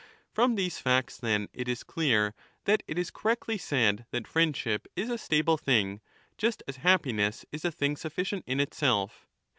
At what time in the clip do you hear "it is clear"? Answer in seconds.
1.53-2.33